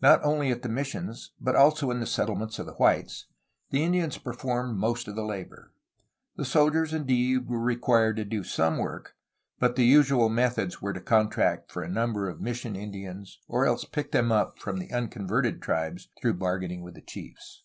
[0.00, 3.26] Not only at the missions, but also in the settle ments of the whites,
[3.70, 5.72] the Indians performed most of the labor.
[6.36, 9.16] The soldiers, indeed, were required to do some work,
[9.58, 13.66] but the usual methods were to contract for a number of mis sion Indians or
[13.66, 17.64] else to pick them up from the unconverted tribes through bargaining with the chiefs.